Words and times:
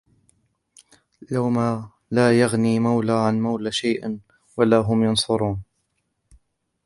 يوم 1.31 1.87
لا 2.11 2.39
يغني 2.41 2.79
مولى 2.79 3.11
عن 3.13 3.41
مولى 3.41 3.71
شيئا 3.71 4.19
ولا 4.57 4.77
هم 4.77 5.03
ينصرون 5.03 5.61